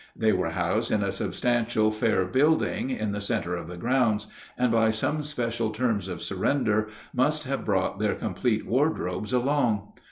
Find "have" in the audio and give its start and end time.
7.43-7.65